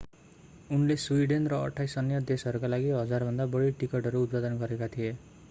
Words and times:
उनले 0.69 0.95
स्वीडेन 1.03 1.45
र 1.53 1.59
28 1.65 1.93
अन्य 2.03 2.23
देशहरूका 2.31 2.73
लागि 2.75 2.91
1,000भन्दा 2.95 3.49
बढी 3.53 3.71
टिकटहरू 3.79 4.25
उत्पादन 4.29 4.61
गरेका 4.65 4.93
थिए 4.97 5.15